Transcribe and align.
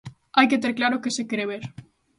_Hai 0.37 0.45
que 0.49 0.61
ter 0.63 0.73
claro 0.79 1.01
qué 1.03 1.11
se 1.17 1.23
quere 1.29 1.45
ver. 1.51 1.63